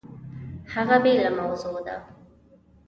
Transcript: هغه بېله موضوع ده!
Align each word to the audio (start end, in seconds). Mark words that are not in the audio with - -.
هغه 0.73 0.97
بېله 1.03 1.29
موضوع 1.39 1.77
ده! 1.87 1.95